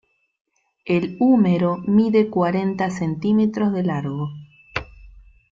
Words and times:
El 0.85 1.15
húmero 1.19 1.77
mide 1.77 2.27
cuarenta 2.31 2.89
centímetros 2.89 3.71
de 3.71 3.83
largo. 3.83 4.29